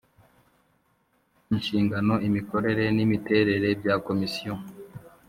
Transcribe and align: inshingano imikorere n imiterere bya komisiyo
inshingano 1.53 2.13
imikorere 2.27 2.83
n 2.95 2.97
imiterere 3.05 3.67
bya 3.81 3.95
komisiyo 4.05 4.53